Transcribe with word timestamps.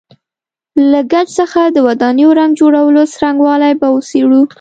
له 0.91 0.99
ګچ 1.11 1.27
څخه 1.39 1.61
د 1.65 1.77
ودانیو 1.87 2.29
رنګ 2.39 2.51
جوړولو 2.61 3.01
څرنګوالی 3.13 3.73
به 3.79 3.87
وڅېړو. 3.95 4.41